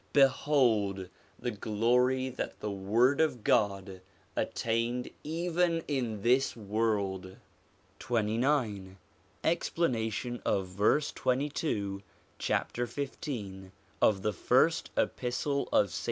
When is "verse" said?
10.69-11.11